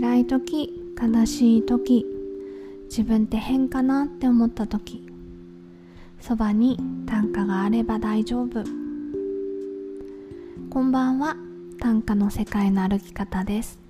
[0.00, 2.06] 辛い時悲しい時
[2.84, 5.04] 自分って変かなって思った時
[6.20, 8.62] そばに短歌があれば大丈夫。
[10.70, 11.34] こんばんは
[11.80, 13.80] 短歌の世界の歩き方です。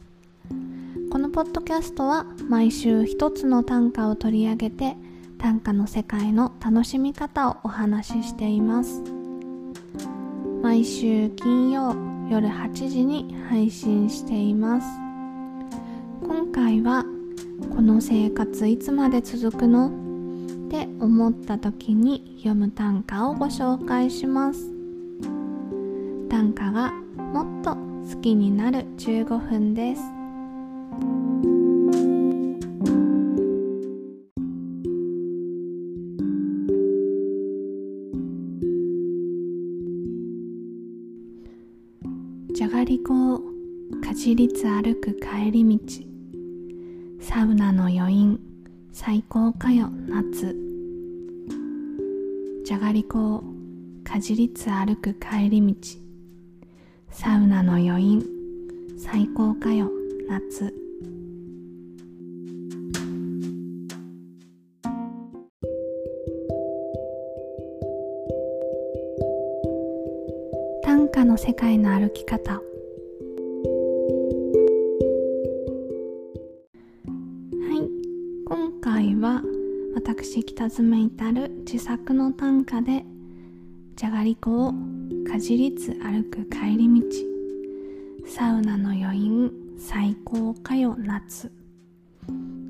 [1.13, 4.97] このポッドキャストは毎週一つの短歌を取り上げて
[5.37, 9.03] 短歌の世界の楽しみ方をお話ししています。
[10.63, 11.95] 毎週金曜
[12.31, 15.08] 夜8時に配信しています。
[16.21, 17.05] 今回は
[17.71, 19.89] この生活いつまで続くの？
[20.67, 24.71] って思った時に読む短歌をご紹介します。
[26.29, 27.77] 短歌がもっと
[28.15, 30.03] 好きになる15分です。
[42.55, 43.43] じゃがりこを
[44.05, 46.08] かじりつ歩く帰り道。
[47.21, 48.41] サウナの余韻
[48.93, 50.57] 最高かよ夏。
[52.65, 53.45] じゃがりこを
[54.05, 55.75] かじりつ歩く帰り道。
[57.11, 58.25] サウナの余韻
[58.97, 59.91] 最高かよ
[60.29, 60.73] 夏。
[70.83, 72.61] 短歌の世界の歩き方。
[80.59, 83.05] 私北爪至る自作の短歌で
[83.95, 84.75] じゃがりこを
[85.31, 87.07] かじりつ歩く帰り道。
[88.27, 91.53] サウナの余韻最高かよ夏。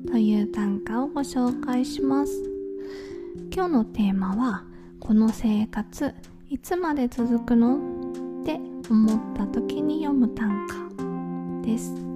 [0.07, 2.31] という短歌をご紹介します。
[3.51, 4.65] 今日のテーマは
[4.99, 6.13] この生活
[6.47, 7.77] いつまで続くの？
[8.43, 8.59] って
[8.91, 12.08] 思った時に読む短歌です。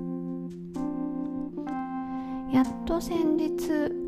[2.54, 3.52] やっと先日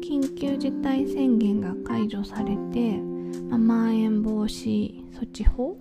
[0.08, 3.00] 緊急事態宣言が解除されて、
[3.50, 5.76] まあ、まん延防止措置法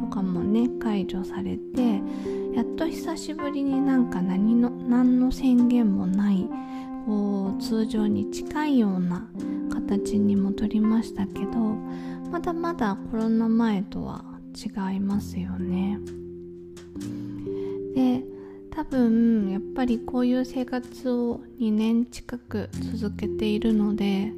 [0.00, 2.00] とかもね解除されて
[2.54, 6.48] やっと久しぶりになんか何の何の宣言もない
[7.04, 9.28] こう通常に近いような
[9.72, 11.58] 形に戻りましたけど
[12.30, 15.98] まだまだコロナ前とは違いますよね。
[17.96, 18.33] で
[18.74, 24.32] 多分やっぱりこういう生活を2年近く続けているので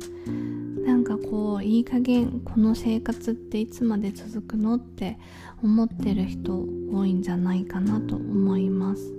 [0.85, 5.19] なんかこういい加減この生活っていつまで続くのって
[5.63, 9.13] 思ってる人多いんじゃないかなと思います。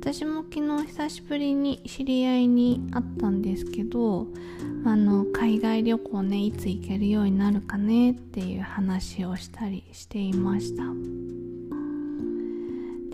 [0.00, 4.28] 私も昨日久しぶりに知り合いに会ったんですけど
[4.84, 11.35] あの海外旅行ねいつ行けるようになるかねっていう話をしたりしていました。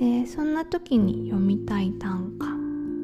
[0.03, 2.49] でそんな時に読みたい短歌っ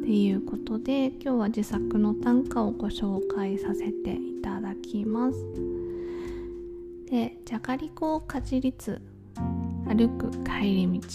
[0.04, 5.38] ていうことで今日は自作の短歌をご紹介させていただきます。
[7.08, 9.00] でじゃがりこをかじりつ
[9.86, 11.08] 歩く帰り道。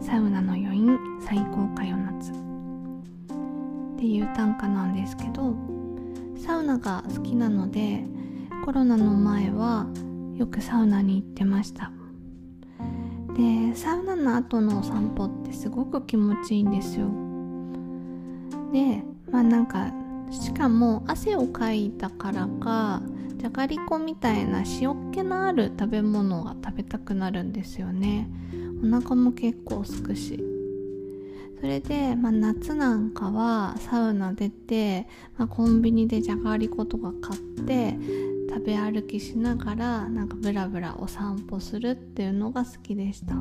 [0.00, 2.30] サウナの余韻最高かよ夏。
[2.30, 2.34] っ
[3.98, 5.52] ていう短歌なんですけど
[6.36, 8.04] サウナが好きなので
[8.64, 9.88] コロナの前は
[10.36, 11.90] よくサウナに行ってました。
[13.38, 17.06] でサウナの後のお散歩ってすごく気持ちいいんですよ。
[18.72, 19.92] でまあなんか
[20.32, 23.00] しかも汗をかいたからか
[23.36, 28.28] じゃがりこみたいな塩っ気のある食べ物が食べたくなるんですよね。
[28.82, 30.57] お腹も結構すくし。
[31.60, 37.96] それで、まあ、夏なんかはサウナ出て、まあ、コンビニでじゃがりことか買って
[38.48, 43.34] 食べ歩きしながらなんかブラブラお散歩するっていうのが好きでした。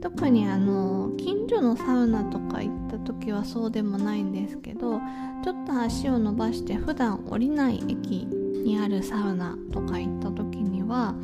[0.00, 5.00] 特にあの近所のサウナとか行った時はそうでもないんですけど
[5.42, 11.14] ちょっと足を伸ばして普段降りない駅にあるサウナとか行った時には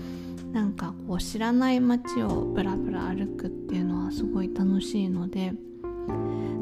[0.54, 5.52] なんかこう知らない街をブラブラ歩くっていうのはすごい楽しいので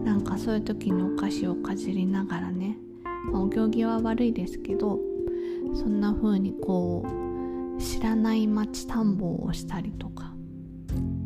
[0.02, 2.78] なんかそういう時にお菓子をかじりながらね、
[3.30, 4.98] まあ、お行儀は悪いですけど
[5.74, 7.04] そんな風にこ
[7.78, 10.32] う知らない街探訪をしたりとか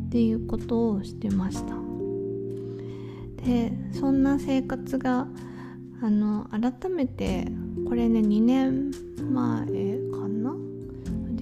[0.07, 1.75] っていうことをしてました。
[3.45, 5.25] でそんな生活が
[6.01, 7.47] あの改めて
[7.87, 8.91] これね2年
[9.31, 9.96] 前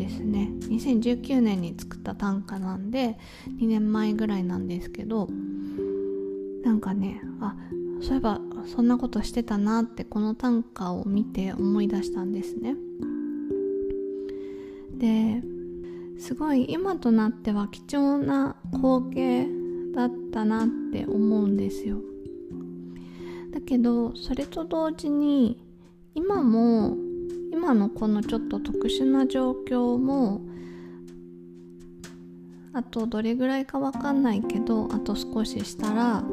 [0.06, 0.52] ですね。
[0.62, 3.18] 2019年に作った短歌なんで
[3.60, 5.28] 2年前ぐらいなんですけど
[6.63, 7.56] なんかねあ
[8.02, 12.75] そういえばそんなことしてたなってこの短歌を見て思い出したんですね。
[14.98, 15.42] で
[16.18, 19.48] すごい今となっては貴重な光景
[19.94, 21.98] だったなって思うんですよ。
[23.52, 25.63] だけどそれと同時に
[26.13, 26.96] 今も
[27.66, 30.42] 今のこのちょっと特殊な状況も
[32.74, 36.24] あとどれぐらいか分かんないけどあと少ししたら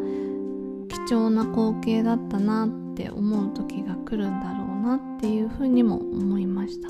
[0.91, 6.89] 貴重な光景だったなって思う時が来るんだろうなっていうふうにも思いました。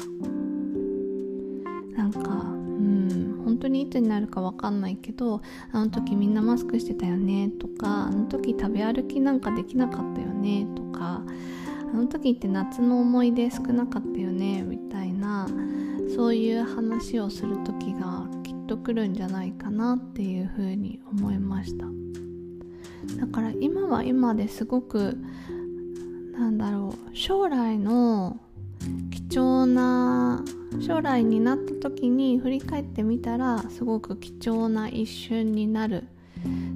[1.97, 2.29] なんかう
[2.83, 5.41] ん本当にいつになるか分かんないけど
[5.71, 11.23] あの時みんなマスクしてたよねとかあの時食べ歩きなんかできなかったよねとか
[11.93, 15.47] あの時って夏の思い出少なかったよねみたいな
[16.17, 21.87] そういう話をする時がきっと来るんじゃないかなっていうふうに思いました。
[23.19, 25.19] だから今は今ですごく
[26.33, 28.39] なんだろう将来の
[29.11, 30.43] 貴重な
[30.81, 36.05] 将来になった時に振り返ってみたらすごく貴重な一瞬になる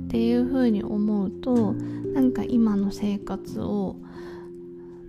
[0.06, 3.96] っていう風に思うとなんか今の生活を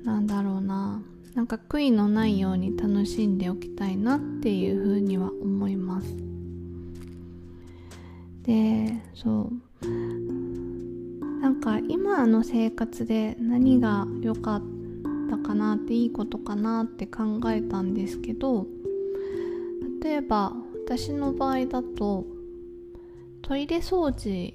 [0.08, 1.02] なんだろうな。
[1.36, 6.16] なんか悔いのないように楽しんでおきたいなっていうふうには思います。
[8.44, 9.52] でそ
[9.82, 11.42] う。
[11.42, 14.62] なんか今の生活で何が良かっ
[15.30, 18.66] たかなっていいことかなって考えたんですけど
[20.02, 20.54] 例えば
[20.86, 22.26] 私の場合だと
[23.42, 24.54] トイレ掃除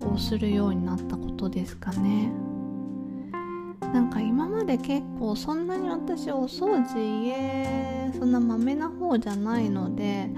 [0.00, 2.32] をするようになったことですかね。
[3.94, 10.28] なんか今まで結構そんなに私お掃除家そんなまめな方じゃないので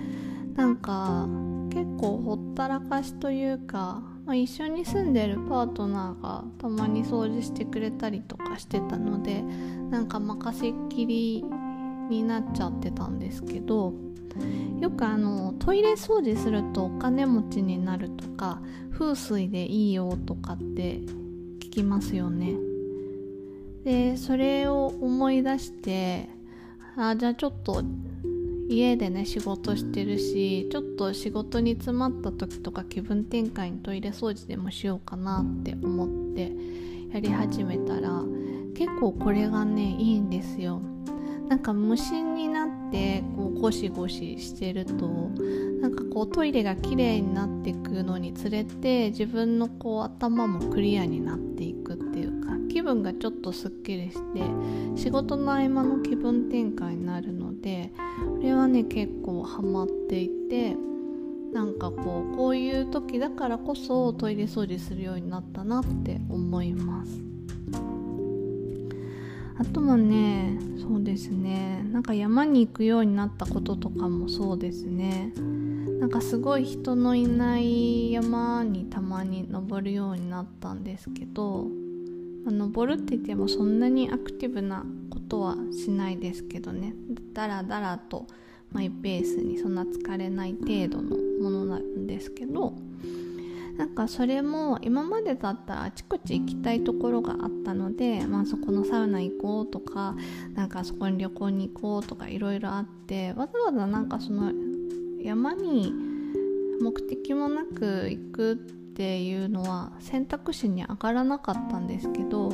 [0.55, 1.26] なんか
[1.70, 9.41] 結構ほったらかしというか、まあ、一緒に住んでるパートナーがたまに掃除してくれたりとかしてたので
[9.91, 11.43] なんか任せっきり
[12.11, 13.94] になっちゃってたんですけど
[14.82, 18.61] よくあのトイレ掃除するとお金持ちになるとか
[18.93, 20.99] 風水でいいよとかって
[21.58, 22.75] 聞きますよね。
[23.87, 26.29] でそれを思い出して
[26.97, 27.85] あじゃあちょっと
[28.69, 36.50] 家でね仕事してるしちょっと仕事に詰まった時とか気分転換にトイレ掃除でもしようかなって思って
[37.12, 38.25] やり始めたら
[38.75, 40.82] 結構これがねいいんですよ。
[41.49, 45.06] なんか無心になってこうゴシゴシしてると
[45.81, 52.06] なんかこうトイレが綺麗になっていくのにつれて自分のこう頭もクリアになっていく
[52.87, 54.43] 分がちょっとすっきりして
[54.94, 57.91] 仕事の合間の気分転換になるので
[58.37, 60.77] これはね結構ハマっていて
[61.53, 67.21] なんかこうこういう時だからこそトイレ掃除するようになったなって思います。
[69.59, 75.32] あとはねそうですねなんか山に行くようになったこととかもそうですね。
[75.99, 81.67] なんかすごい人のいない山にたまに登るようになったんですけど、
[82.48, 86.94] あ、登るって言ってもそんなにアクティブなことはしないですけどね。
[87.32, 88.26] だらだらと
[88.72, 92.75] マイペースにそんな疲れない程度のものなんですけど
[93.76, 100.14] なんかそれも今までだったらあちこち行きたいところがあったので、まあ、そこのサウナ行こうとか
[100.54, 104.52] なんかそこに旅行に行こうとかいろいろあってわざわざなんかその
[105.22, 105.93] 山に
[106.81, 112.50] 目的もなく行くっていうのは選択肢に上がらなかったんですけど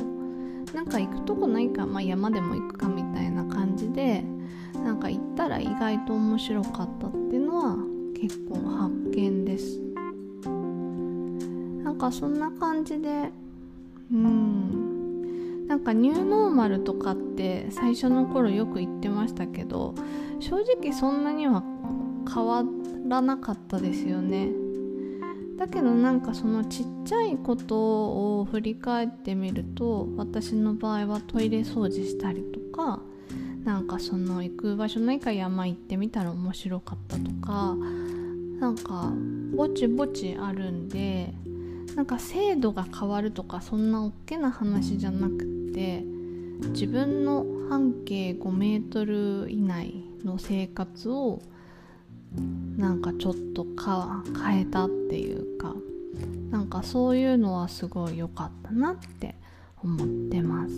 [0.73, 4.25] なんか行くとこないか、まあ、山でも行くかみたいな感じで
[4.73, 7.77] なんか行ったら意外と面白かったっていうのは
[8.19, 9.79] 結構発見です。
[11.81, 13.31] なんかそんな感じで
[14.11, 15.67] うん。
[15.69, 19.95] なんかニューノーマルとかって最初の頃よく言ってましたけど
[20.41, 21.63] 正直そんなには
[22.31, 22.65] 変わ
[23.07, 24.62] らなかったですよね。
[25.63, 32.99] だけどなんかそのちっちゃいことを振り返ってみると私の場合はトイレ掃除したりとか
[33.63, 37.77] なんかその行く場所ないか山行ってみたら面白かったとか
[38.59, 39.13] なんか
[39.55, 41.33] ぼちぼちあるんで
[41.95, 46.03] なんか制度が変わるとかそんな大きな話じゃなくて
[46.71, 51.41] 自分の半径5メートル以内の生活を
[52.77, 55.75] なんかちょっとか変えたっていうか
[56.49, 59.35] なんかそういうのはすごい良かったなって
[59.83, 60.73] 思ってます。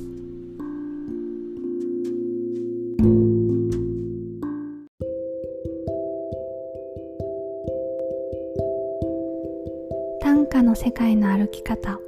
[10.21, 11.99] 短歌の世界の歩き方。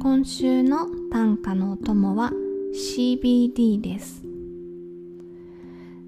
[0.00, 2.32] 今週の短歌のお供は
[2.74, 4.21] CBD です。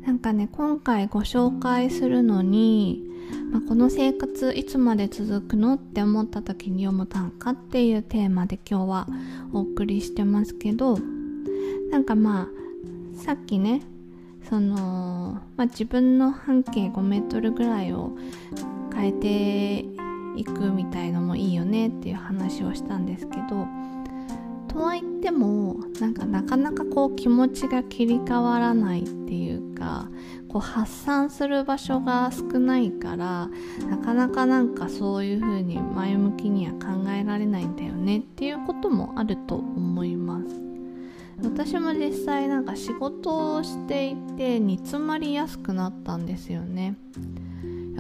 [0.05, 3.03] なんかね今回ご紹介するのに、
[3.51, 9.07] まあ、この生活いつまで続くのって思った時に読む短歌っていうテーマで今日は
[9.53, 10.99] お送りしてますけど
[11.91, 12.49] なんかま
[13.17, 13.83] あさっきね
[14.49, 18.13] その、まあ、自分の半径5メートルぐらいを
[18.95, 19.85] 変えて
[20.37, 23.67] いくみたいのもいいよねっていう話をしたんですけど
[24.75, 30.09] とは言ってもなんかなかなかこう気持ちが切り替わらないっていうか
[30.49, 33.49] こう発散する場所が少ないから
[33.89, 40.61] なかなかなんかそういう風に前向きには考えられないんだよねっていうこともあると思います。
[41.43, 46.97] 私も実際なんか仕事をしていて煮詰まりやすくなったんですよね。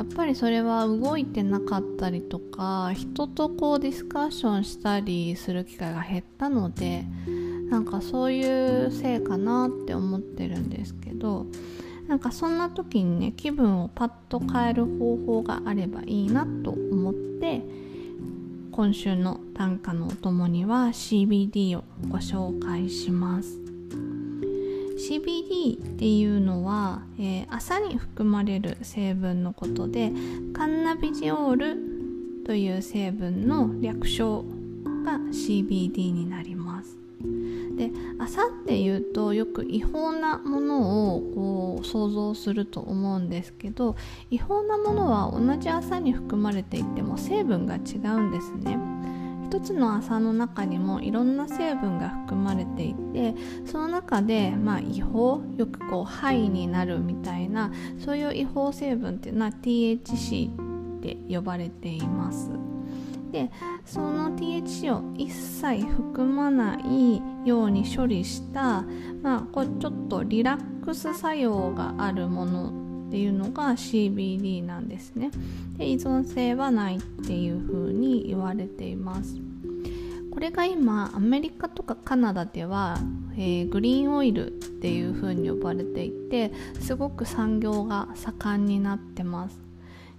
[0.05, 7.05] っぱりそれは動いてなかったりとか人とこうディスカッションしたりする機会が減ったので
[7.71, 11.47] なんかそういうせいかなって思ってるんですけど
[12.07, 17.63] なんかそんな時にね気分をパッと変える方法があればいいなと思って
[18.71, 23.64] 今週の短歌のお供には CBD をご紹介します。
[25.05, 30.11] CBD っていうのは、えー、朝に含まれる成分のことで
[30.55, 31.77] カンナビジオール
[32.47, 34.45] という成分の略称
[35.05, 36.97] が CBD になります。
[37.77, 43.97] で朝っていうとよく違法なものをこう想像すると思うんですけど
[44.31, 48.79] 違法なものは同じ朝に含まれていても成分が違うんですね。
[49.55, 53.35] 一つの朝の中にもいろんな成分が含まれていて
[53.65, 57.71] その中で、まあ、違法よくこう肺になるみたいな
[58.05, 60.51] そういう違法成分っていうのは THC
[60.99, 62.51] って呼ばれています。
[63.31, 63.51] で
[63.85, 68.83] その THC を一切含まないように処理した、
[69.23, 72.84] まあ、こうちょっとリラックス作用があるもの
[73.15, 75.31] っていうのが CBD なんですね。
[75.79, 79.37] で依存性はないっていう風に言われています。
[80.33, 82.99] これが今アメリカとかカナダでは、
[83.37, 89.61] えー、グリーンオイルっていう風に呼ばれていてすごく産業が盛んになってます。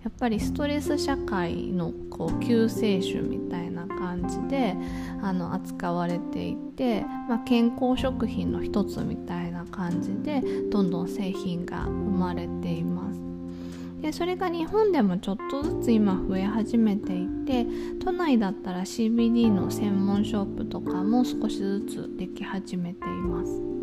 [0.02, 4.76] やっぱりストレス社会のこう救世主みたいな感じで
[5.22, 10.42] あの扱われていて、まあ、健康食品の一つみたいな感じで
[10.72, 13.20] どんどん製品が生まれています。
[14.02, 17.66] でそれが日本でもちょっとずつ今増え始めていて
[18.04, 23.75] 都内だったら CBD の専門ショップとかも少しずつでき始めています。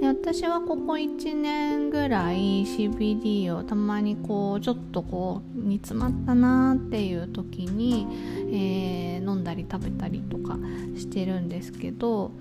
[0.00, 8.06] で私はここ1年ぐらい CBD をたまにこうちょっとこう煮詰まったなっていう時に、
[8.50, 10.58] えー、飲んだり食べたりとか
[10.96, 12.32] してるんですけど、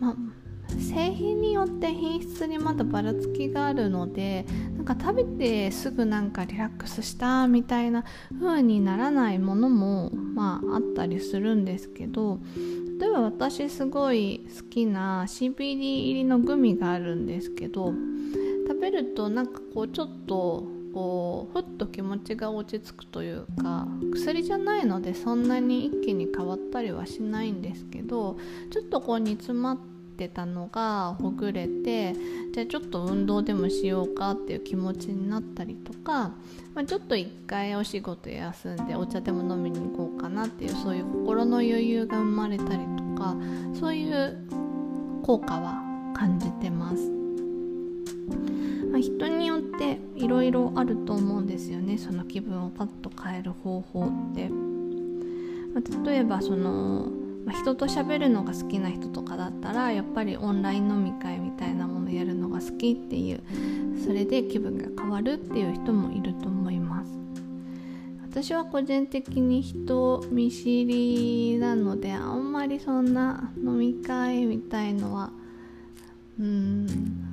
[0.00, 0.16] まあ、
[0.78, 4.44] 製品によって品質にまだばらつきがあるので
[4.76, 8.04] なんか食べてすぐなんかリラックスしたみたいな
[8.40, 12.40] 風にならないものもまああったりするんですけど
[13.00, 17.92] 例えば私すごい好きな CBD 入りのグミがあるんですけど
[18.68, 28.38] 食べるとなんかこうちょっとこうふっと気持ちが落ち着くというか薬じゃないのでそんなに一気に変わったりはしないんですけど
[28.70, 32.14] ちょっとこう煮詰まってってたのがほぐれて
[32.52, 36.30] じゃあちょっと運動でもしようかっていう気持ちになったりとか、
[36.74, 43.36] まあ、ちょっと一回お仕事休んでお茶でも飲みに行こうかなっていうそういう心の余裕が生まれたりとか
[43.78, 44.38] そういう
[45.22, 45.82] 効果は
[46.16, 47.12] 感じてます。
[48.90, 54.48] まあ、人によっていろいろあると思うんですよねその気分をパッと変える方法って。
[54.48, 63.40] まあ、例えばそのまあ、人と喋るのが好きな人とかだったらやっぱりオンライン飲み会みたいなものやるのが好きっていう
[64.04, 67.16] それで気分が変わるっていう人もいると思います。
[68.28, 75.30] 私は個人的に人見知りなのであんまりそんな飲み会みたいのは
[76.38, 76.86] うん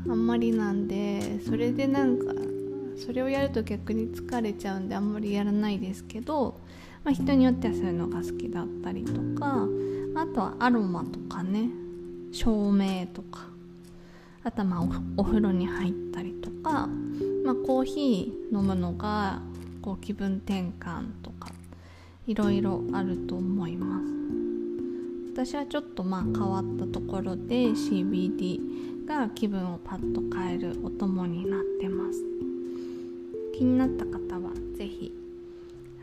[0.08, 2.34] あんまりなんでそれでなんか
[2.96, 6.62] それをやると逆に疲れちゃうんであんまりやらないですけど、
[7.03, 9.67] まあ、人によってはそういうのが好きだったりとか
[10.15, 11.70] あとはアロマとかね。
[12.32, 13.48] 照明とか。
[14.43, 16.88] あとはお風呂に入ったりとか、
[17.46, 19.41] まあ、コーヒー飲むのが
[19.82, 21.50] こう気分転換とか。
[22.25, 24.13] いろいろあると思います。
[25.34, 32.20] 私はちょっとまあ変わったところで CBD が気分をパッと変えるお供になってます。
[33.58, 35.13] 気になった方は是非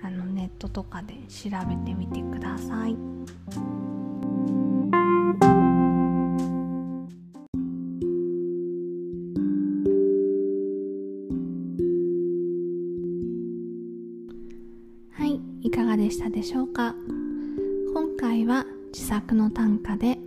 [0.02, 4.00] あのネットとかで調べてみてください。
[16.30, 16.94] でしょうか？
[17.92, 20.18] 今回は自作の短歌で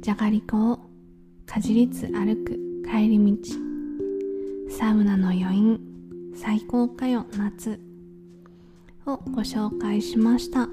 [0.00, 0.80] じゃがりこを
[1.46, 3.36] かじりつ歩く帰り道。
[4.70, 5.80] サウナの余韻
[6.34, 7.78] 最高かよ夏。
[9.06, 10.68] をご紹介しました。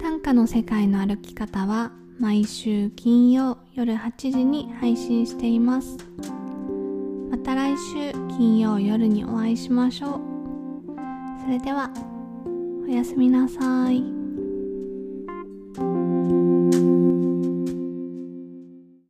[0.00, 5.96] 短歌の世界の歩き方は毎週金曜夜8時に配信しています。
[7.30, 10.20] また来週金曜夜にお会いしましょう。
[11.42, 11.90] それでは
[12.92, 14.11] おやすみなさい。